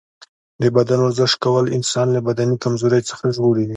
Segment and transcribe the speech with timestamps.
[0.61, 3.65] د بدن ورزش کول انسان له بدني کمزورۍ څخه ژغوري.